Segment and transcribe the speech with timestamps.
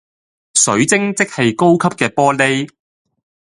[0.55, 2.67] 水晶即係高級嘅玻璃